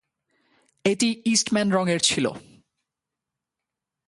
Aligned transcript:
এটি 0.85 1.09
ইস্টম্যান 1.25 1.67
রঙের 1.71 1.99
ছিল। 1.99 2.25